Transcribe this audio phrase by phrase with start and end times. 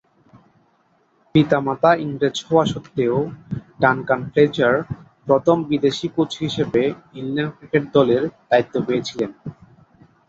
[1.35, 3.17] পিতা-মাতা ইংরেজ হওয়া স্বত্ত্বেও
[3.79, 4.73] ডানকান ফ্লেচার
[5.27, 6.81] প্রথম বিদেশী কোচ হিসেবে
[7.13, 9.31] ইংল্যান্ড ক্রিকেট দলের দায়িত্ব পেয়েছিলেন।